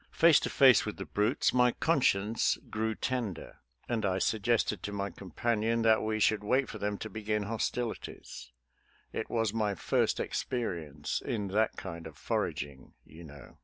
[0.09, 4.91] Face to face with the brutes, my conscience grew ten der, and I suggested to
[4.91, 8.51] my companion that we should wait for them to begin hostilities—
[9.13, 13.59] it was my first experience in that kind of foraging, you know.